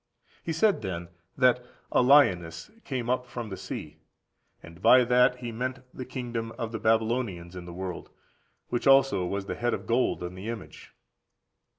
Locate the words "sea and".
3.55-4.81